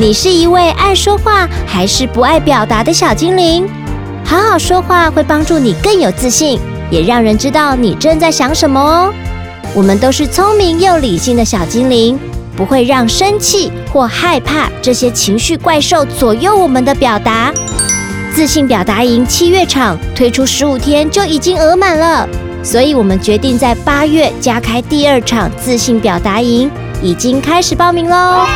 [0.00, 3.68] 你是一位爱说话还是不爱表达的小精灵？
[4.24, 9.12] 好好说话会帮助你更有自信，也让人知道你正在想什么哦。
[9.74, 12.16] 我们都是聪明又理性的小精灵，
[12.56, 17.52] 不会让生气或害怕这些情绪怪兽左右我们的表达。
[18.32, 22.28] 自信表达营七月场推出十五天就已经额满了，
[22.62, 26.70] 所以我们决定在八月加开第二场自信表达营，
[27.02, 28.46] 已经开始报名喽。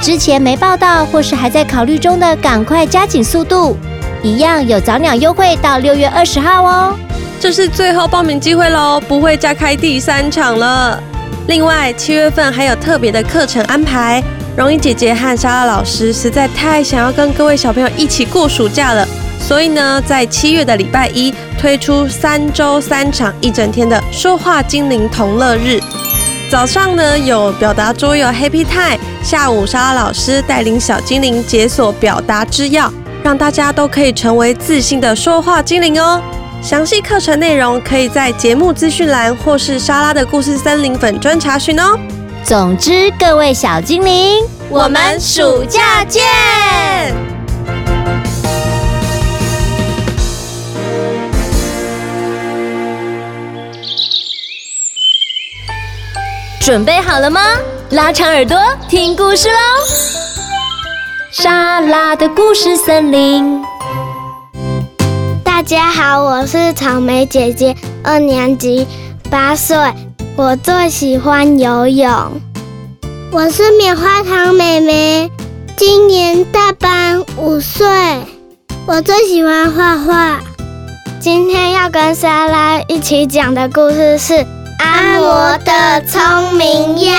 [0.00, 3.76] 之前没报到或是还在考虑中的，赶快加紧速度，
[4.22, 6.98] 一样有早鸟优惠到六月二十号哦。
[7.38, 11.02] 这是最后报名机会喽，不会加开第三场了。
[11.46, 14.22] 另外，七月份还有特别的课程安排。
[14.56, 19.06] 容易姐姐和莎拉老师实在太想要跟各位小朋友一起过暑假了，
[19.38, 25.78] 所以呢，在七月的礼拜一推出三周三场一整天的说话精灵同乐日。
[26.50, 32.90] 早上呢有表达桌游 Happy Time，下午莎拉老师带领小精灵解锁表达之钥，
[33.22, 36.20] 让大家都可以成为自信的说话精灵哦。
[36.60, 41.96] 详细课程内容可以在节目资讯栏或是莎拉的故事森林粉专查询哦。
[42.42, 47.29] 总之，各位小精灵，我们暑假见！
[56.60, 57.40] 准备好了吗？
[57.88, 59.54] 拉长耳朵听故事喽！
[61.32, 63.62] 莎拉的故事森林。
[65.42, 68.86] 大家好，我是草莓姐姐，二年级，
[69.30, 69.74] 八岁，
[70.36, 72.12] 我最喜欢游泳。
[73.32, 75.32] 我是棉花糖妹妹，
[75.78, 77.88] 今年大班，五岁，
[78.84, 80.40] 我最喜欢画画。
[81.20, 84.34] 今天要跟莎拉一起讲的故事是
[84.82, 87.12] 《阿嬷的聪明药》。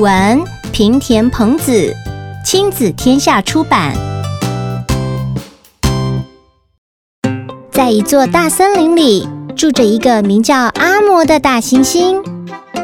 [0.00, 1.94] 文：平田朋子，
[2.44, 3.94] 亲子天下出版。
[7.70, 12.20] 在一座大森林里，住着一个名叫阿嬷的大猩猩。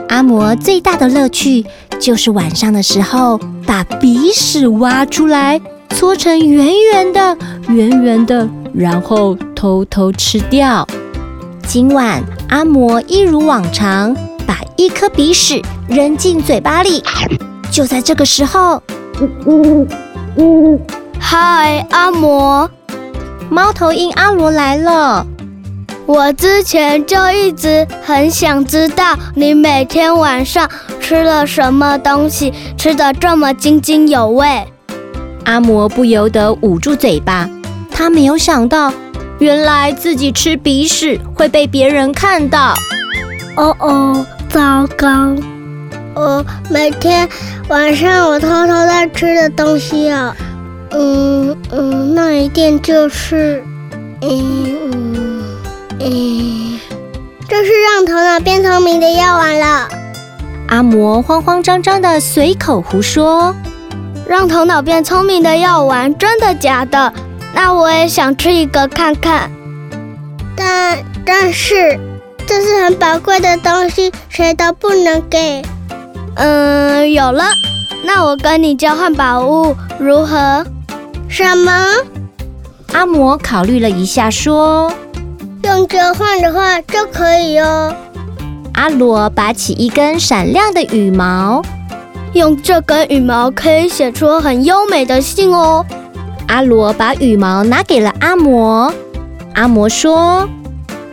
[0.09, 1.67] 阿嬷最大的乐趣
[1.99, 5.61] 就是晚上的时候，把鼻屎挖出来，
[5.91, 7.37] 搓成圆圆的、
[7.69, 10.87] 圆圆的，然后偷偷吃掉。
[11.67, 14.15] 今晚，阿嬷一如往常，
[14.47, 17.03] 把一颗鼻屎扔进嘴巴里。
[17.71, 18.83] 就在这个时候，
[21.19, 22.69] 嗨，阿嬷。
[23.51, 25.27] 猫头鹰阿罗来了。
[26.07, 30.67] 我之前就一直很想知道你每天晚上
[31.01, 34.67] 吃了什么东西，吃得这么津津有味。
[35.45, 37.47] 阿嬷不由得捂住嘴巴，
[37.91, 38.91] 他没有想到，
[39.39, 42.75] 原来自己吃鼻屎会被别人看到。
[43.57, 45.35] 哦哦，糟糕！
[46.15, 47.29] 呃，每天
[47.69, 50.35] 晚上我偷偷在吃的东西啊。
[50.91, 53.63] 嗯嗯，那一定就是，
[54.23, 55.43] 嗯嗯
[56.01, 56.81] 嗯，
[57.49, 59.89] 这是让头脑变聪明的药丸了。
[60.69, 63.55] 阿嬷慌慌张张的随口胡说
[64.27, 67.13] ：“让头脑变聪明的药丸，真的假的？
[67.55, 69.51] 那我也想吃一个看看。
[70.57, 71.99] 但但是
[72.47, 75.63] 这是很宝贵的东西，谁都不能给。
[76.37, 77.45] 嗯，有了，
[78.05, 80.65] 那我跟你交换宝物如何？”
[81.29, 81.73] 什么？
[82.93, 84.91] 阿嬷考虑了一下，说
[85.63, 87.95] ：“用交换的话就可以哦。”
[88.75, 91.61] 阿罗拔起一根闪亮的羽毛，
[92.33, 95.85] 用这根羽毛可以写出很优美的信哦。
[96.49, 98.93] 阿罗把羽毛拿给了阿嬷，
[99.55, 100.49] 阿嬷说：“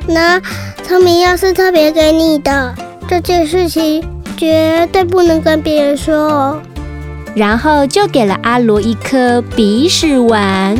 [0.07, 0.41] 那
[0.81, 2.73] 聪明药是特别给你的，
[3.07, 4.03] 这件事情
[4.37, 6.61] 绝对不能跟别人说哦。”
[7.35, 10.77] 然后就给了阿罗一颗鼻屎丸。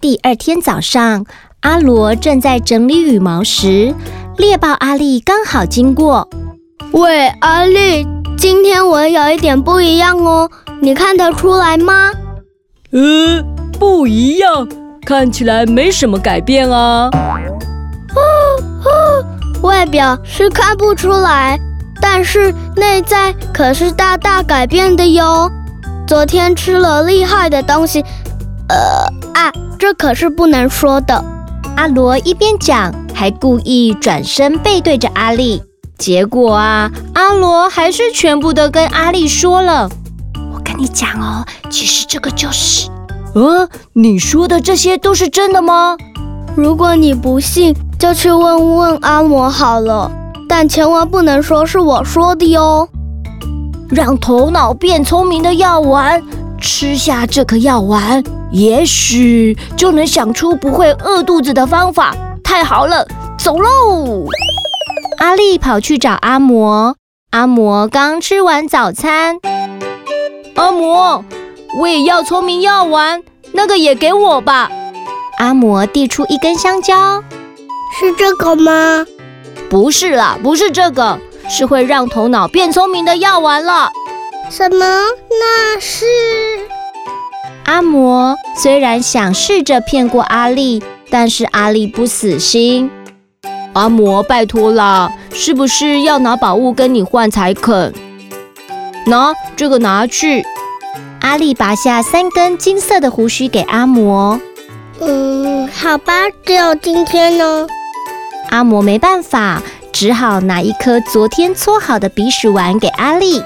[0.00, 1.26] 第二天早上，
[1.60, 3.94] 阿罗正在整理羽毛时，
[4.38, 6.26] 猎豹阿力刚好经过。
[6.92, 8.06] 喂，阿力，
[8.38, 10.50] 今天我有一点不一样哦，
[10.80, 12.12] 你看得出来吗？
[12.92, 13.42] 呃，
[13.78, 14.68] 不一样，
[15.06, 17.08] 看起来没什么改变啊。
[18.14, 18.20] 哦
[18.84, 19.24] 哦，
[19.62, 21.58] 外表是看不出来。
[22.02, 25.50] 但是内在可是大大改变的哟。
[26.06, 28.04] 昨天吃了厉害的东西，
[28.68, 28.76] 呃
[29.32, 31.24] 啊，这可是不能说的。
[31.76, 35.62] 阿罗一边讲，还故意转身背对着阿力。
[35.96, 39.88] 结果啊，阿罗还是全部都跟阿力说了。
[40.82, 42.90] 你讲哦，其实这个就是……
[43.36, 45.96] 呃，你说的这些都是真的吗？
[46.56, 50.10] 如果你不信，就去问问阿嬷好了。
[50.48, 52.88] 但千万不能说是我说的哟。
[53.90, 56.20] 让头脑变聪明的药丸。
[56.60, 58.20] 吃下这颗药丸，
[58.50, 62.12] 也许就能想出不会饿肚子的方法。
[62.42, 63.06] 太好了，
[63.38, 64.26] 走喽！
[65.18, 66.94] 阿力跑去找阿嬷。
[67.30, 69.36] 阿嬷刚吃完早餐。
[70.54, 71.22] 阿嬷，
[71.78, 73.22] 我也要聪明药丸，
[73.52, 74.70] 那个也给我吧。
[75.38, 77.22] 阿嬷递出一根香蕉。
[77.98, 79.06] 是这个吗？
[79.70, 81.18] 不是啦，不是这个，
[81.48, 83.88] 是会让头脑变聪明的药丸了。
[84.50, 84.84] 什么？
[85.30, 86.04] 那是？
[87.64, 92.90] 阿嬷虽然想试着骗过阿力，但是阿力不死心。
[93.72, 97.94] 阿嬷，拜托啦，是不是要拿宝物跟你换才肯？
[99.06, 100.44] 拿这个拿去。
[101.20, 104.40] 阿力拔下三根金色的胡须给阿嬷。
[105.00, 106.12] 嗯，好吧，
[106.44, 107.66] 只有今天呢。
[108.50, 109.62] 阿嬷没办法，
[109.92, 113.42] 只好拿一颗昨天搓好的鼻屎丸给阿力。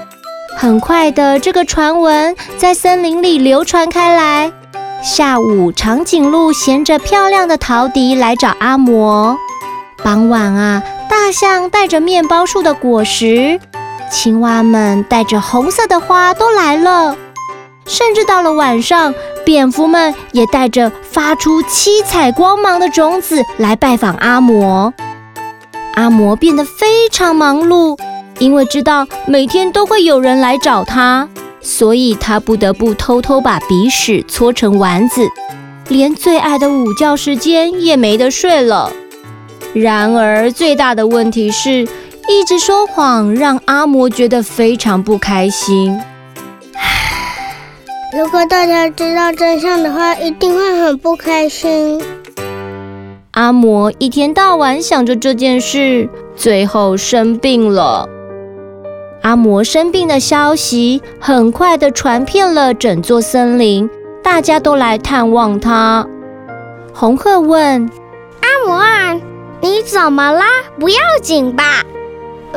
[0.55, 4.51] 很快的，这个传闻在森林里流传开来。
[5.03, 9.37] 下午，长颈鹿衔着漂亮的陶笛来找阿嬷。
[10.03, 13.59] 傍晚啊，大象带着面包树的果实，
[14.09, 17.15] 青蛙们带着红色的花都来了。
[17.85, 19.13] 甚至到了晚上，
[19.45, 24.91] 蝙蝠们也带着发出七彩光芒的种子来拜访阿嬷。
[25.93, 27.97] 阿嬷变得非常忙碌。
[28.39, 31.27] 因为知道每天都会有人来找他，
[31.59, 35.27] 所以他不得不偷偷把鼻屎搓成丸子，
[35.87, 38.91] 连最爱的午觉时间也没得睡了。
[39.73, 41.87] 然而最大的问题是，
[42.29, 45.97] 一直说谎让阿嬷觉得非常不开心。
[48.17, 52.01] 如果大家知道真相的话，一定会很不开心。
[53.31, 58.09] 阿嬷一天到晚想着这件事，最后生病了。
[59.21, 63.89] 阿嬷生病的消息很快的传遍了整座森林，
[64.23, 66.05] 大家都来探望她。
[66.93, 67.89] 红鹤问
[68.41, 69.13] ：“阿嬷啊，
[69.61, 70.45] 你怎么啦？
[70.79, 71.83] 不要紧吧？”“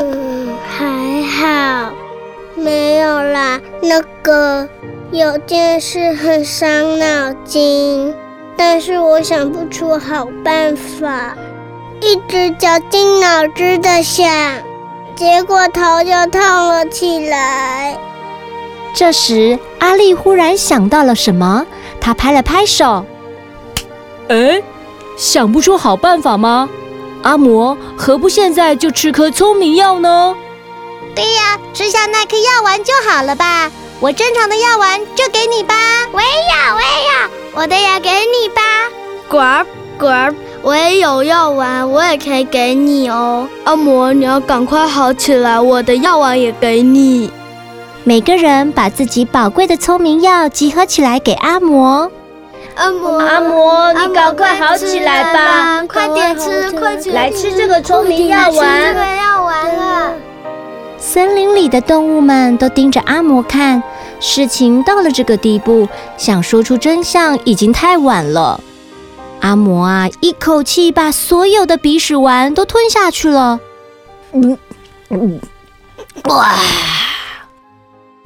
[0.02, 1.93] 嗯，还好，
[2.55, 3.61] 没有啦。
[3.82, 4.67] 那个
[5.12, 8.14] 有件事很伤脑筋，
[8.56, 11.37] 但是我想不出好办法，
[12.00, 14.26] 一直绞尽脑汁的想。”
[15.14, 17.94] 结果头就痛了起来。
[18.94, 21.67] 这时，阿丽忽然想到了什么，
[22.00, 23.05] 她拍了拍手
[24.29, 24.62] ：“哎，
[25.19, 26.70] 想不出好办法吗？
[27.23, 30.35] 阿嬷，何不现在就吃颗聪明药呢
[31.15, 33.71] ？”“对呀，吃下那颗药丸就好了吧？
[34.01, 35.75] 我正常的药丸就给你吧。
[36.13, 38.63] 我也要，我也要，我的也给你吧。
[39.29, 39.67] ”“呱
[39.99, 43.49] 呱。”我也有药丸，我也可以给你哦。
[43.65, 47.33] 阿嬷，你要赶快好起来，我的药丸也给你。
[48.05, 52.11] 每个人把自己宝贵的聪明药集合起来给阿嬷。
[52.77, 58.83] 阿嬷，阿嬷，你赶快好起来吧，快点吃，快点来吃这个聪明药丸。
[58.83, 60.13] 这个药丸了。
[60.99, 63.83] 森林里的动物们都盯着阿嬷看，
[64.21, 68.61] 事情到了这个地步，想说出真相已经太晚了。
[69.41, 73.59] 阿嬷啊，一口气把所有的鼻屎丸都吞下去了。
[74.33, 74.59] 嗯
[75.09, 75.41] 嗯，
[76.25, 76.55] 哇！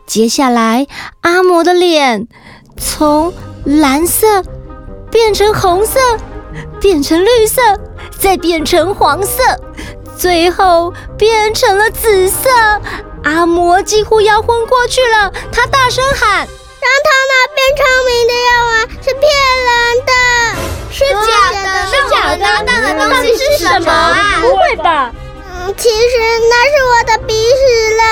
[0.07, 0.87] 接下来，
[1.23, 2.27] 阿嬷的脸
[2.77, 3.33] 从
[3.65, 4.43] 蓝色
[5.11, 5.99] 变成红色，
[6.81, 7.63] 变成绿色，
[8.19, 9.43] 再变成黄色，
[10.17, 12.51] 最后变成了紫色。
[13.25, 16.47] 阿嬷几乎要昏过去了，她大声喊。
[16.85, 19.25] 让头脑变聪明的药丸是骗
[19.65, 19.69] 人
[20.05, 20.13] 的，
[20.93, 22.45] 是假的，是假的。
[22.67, 24.41] 那个东西是什么啊？
[24.43, 25.11] 不会吧？
[25.51, 25.95] 嗯，其实
[26.51, 27.57] 那是我的鼻屎
[27.97, 28.03] 了。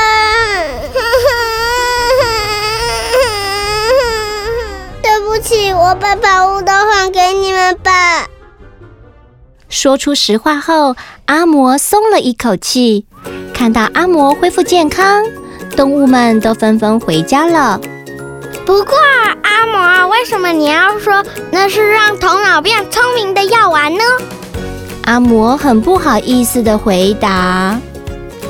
[5.52, 8.26] 起，我把宝物都还给你们吧。
[9.68, 13.04] 说出实话后，阿嬷松了一口气。
[13.52, 15.23] 看到阿嬷恢复健康，
[15.76, 17.78] 动物们都纷纷回家了。
[18.64, 18.97] 不过，
[19.42, 24.02] 阿嬷，为什么你要说那是让头脑变聪明的药丸呢？
[25.04, 27.78] 阿嬷很不好意思的回答：“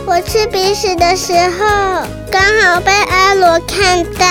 [0.06, 4.26] 我吃鼻屎的时候，刚好被阿罗看到，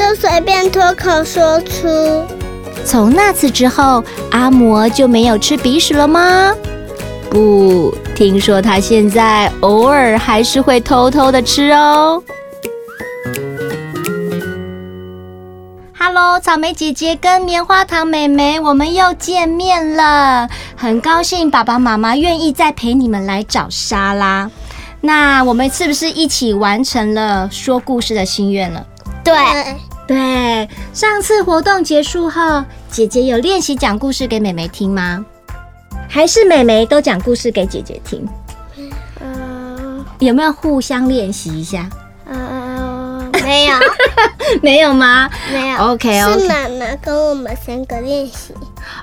[0.00, 1.86] 就随便脱口说出。”
[2.86, 6.54] 从那次之后，阿嬷就没有吃鼻屎了吗？
[7.28, 12.22] 不，听说他现在偶尔还是会偷偷的吃哦。
[15.98, 24.50] Hello，草莓姐姐跟棉花糖妹妹，我们又见面了，很高兴爸爸妈妈愿意再陪你们来找沙拉。
[25.02, 28.86] 那我们是不是一起完成了说故事的心愿了？
[29.22, 29.34] 对
[30.10, 35.24] 对，上次活动结束后，姐姐有练习讲故事给妹妹听吗？
[36.08, 38.26] 还是妹妹都讲故事给姐姐听？
[39.20, 41.88] 嗯，有没有互相练习一下？
[43.50, 43.74] 呃，没有，
[44.62, 45.28] 没有吗？
[45.52, 45.78] 没有。
[45.78, 48.54] OK OK，是妈妈跟我们三个练习。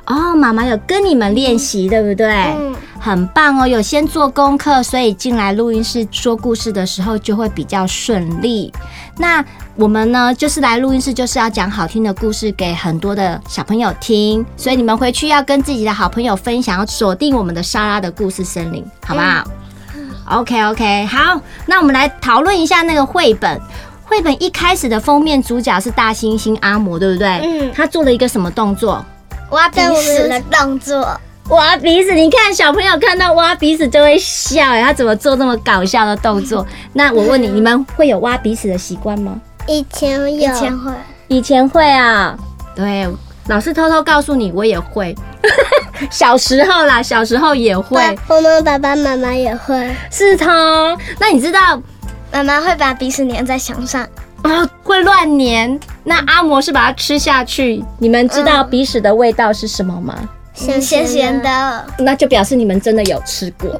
[0.06, 2.28] 哦，妈妈有跟你们练习，对不对？
[2.58, 8.74] 嗯，很棒哦，有先做功课，所以进来录音室说故事的时候就会比较顺利。
[9.18, 9.44] 那
[9.76, 19.44] 我们呢，就是来录音室就是要讲好听的故事给很多的小朋友听，所以你们回去要跟自己的好朋友分享，要锁定我们的莎拉的故事森林，好不好？
[19.96, 23.60] 嗯，OK OK，好，那我们来讨论一下那个绘本。
[24.08, 27.28] 绘本一开始的封面主角是大猩猩阿嬷，对不对？
[27.44, 29.06] 嗯，他做了一个什么动作？
[29.50, 31.20] 挖鼻屎的动作。
[31.50, 36.66] 挖鼻屎，你看小朋友看到挖鼻屎就会笑，哎，他怎么做这么搞笑的动作？
[36.94, 39.40] 那我问你，你们会有挖鼻屎的习惯吗？
[39.68, 40.92] 以前有，以前会，
[41.28, 42.38] 以前会啊。
[42.76, 43.08] 对，
[43.48, 45.16] 老师偷偷告诉你，我也会。
[46.12, 48.02] 小时候啦，小时候也会。
[48.28, 49.96] 我们爸爸妈妈也会。
[50.12, 50.98] 是他。
[51.18, 51.82] 那你知道
[52.38, 54.08] 妈妈会把鼻屎粘在墙上
[54.44, 54.70] 啊？
[54.84, 55.80] 会乱粘。
[56.04, 57.84] 那阿嬷是把它吃下去。
[57.98, 60.16] 你们知道鼻屎的味道是什么吗？
[60.58, 63.80] 咸咸的，那就表示你们真的有吃过，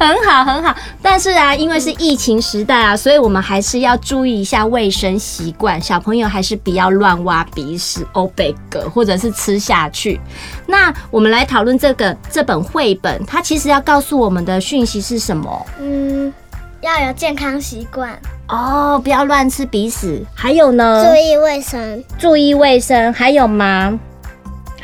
[0.00, 0.74] 很好很好。
[1.02, 5.80] 但是啊，因为是疫情时代啊，所以我们还是要注意一下卫生习惯。
[5.80, 10.18] 小朋友还是不要乱挖鼻屎、欧贝格，或者是吃下去。
[10.66, 15.66] 那我们来讨论这个这本绘本，它其实要告诉我们的讯息是什么？
[15.78, 16.32] 嗯，
[16.80, 18.18] 要有健康习惯
[18.48, 20.24] 哦，不要乱吃鼻屎。
[20.34, 21.04] 还有呢？
[21.06, 23.12] 注意卫生，注意卫生。
[23.12, 24.00] 还有吗？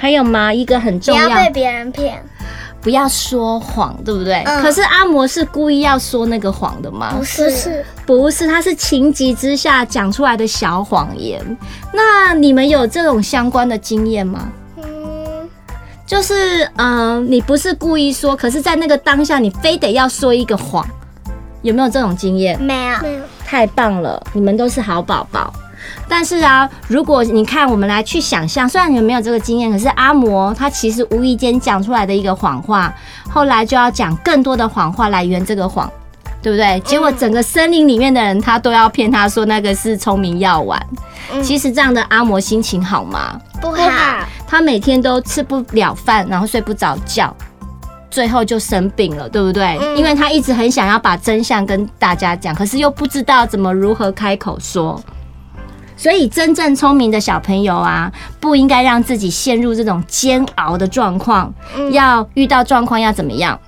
[0.01, 0.51] 还有吗？
[0.51, 2.23] 一个很重要，不要被别人骗，
[2.81, 4.43] 不要说谎，对不对？
[4.47, 7.15] 嗯、可是阿嬷是故意要说那个谎的吗？
[7.19, 11.39] 不是，不是，他是情急之下讲出来的小谎言。
[11.93, 14.51] 那你们有这种相关的经验吗？
[14.79, 15.47] 嗯，
[16.07, 20.83] 就是嗯、呃，你不是故意说，可是在那个当下，你非得要说一个谎，
[21.61, 22.59] 有没有这种经验？
[22.59, 23.21] 没有，没有。
[23.45, 25.53] 太棒了，你们都是好宝宝。
[26.09, 32.93] 但是啊，如果你看，我们来去想象，虽然你们没有这个经验，可是阿摩他其实无意间讲出来的一个谎话，
[33.29, 35.89] 后来就要讲更多的谎话来圆这个谎，
[36.43, 36.81] 对不对？
[36.81, 40.81] 结果整个森林里面的人，他都要骗他说那个是聪明药丸。
[41.43, 43.41] 其实这样的阿摩心情好吗？
[43.61, 47.33] 不好，他每天都吃不了饭，然后睡不着觉，
[48.11, 49.79] 最后就生病了，对不对？
[49.97, 55.01] 因为他一直很想要把真相跟大家讲，可是又不知道怎么如何开口说。
[56.01, 61.53] 所以，真正聪明的小朋友啊，不应该让自己陷入这种煎熬的状况。
[61.77, 63.61] 嗯，要遇到状况要怎么样？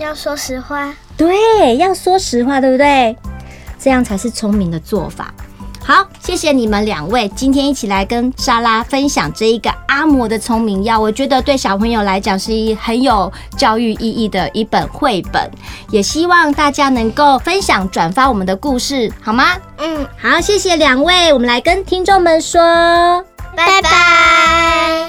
[0.00, 0.92] 要说实话。
[1.16, 3.16] 对，要说实话，对不对？
[3.78, 5.32] 这样才是聪明的做法。
[5.82, 11.00] 好，谢谢你们两位今天一起来跟莎拉分享这一个阿嬷的聪明药。
[11.00, 15.50] 我觉得对小朋友来讲是一很有教育意义的一本绘本，
[15.90, 19.56] 也希望大家能够分享转发我们的故事，好吗？
[19.78, 23.24] 嗯，好，谢谢两位，我们来跟听众们说
[23.56, 25.08] 拜拜。